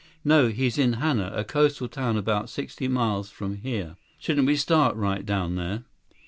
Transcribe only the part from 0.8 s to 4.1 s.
Hana, a coastal town about sixty miles from here."